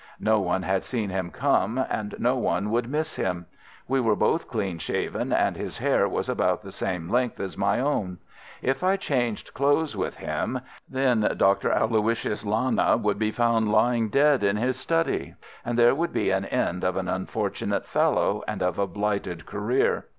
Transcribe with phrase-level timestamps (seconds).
[0.19, 3.45] No one had seen him come and no one would miss him.
[3.87, 7.79] We were both clean shaven, and his hair was about the same length as my
[7.79, 8.17] own.
[8.63, 11.69] If I changed clothes with him, then Dr.
[11.71, 16.45] Aloysius Lana would be found lying dead in his study, and there would be an
[16.45, 20.07] end of an unfortunate fellow, and of a blighted career.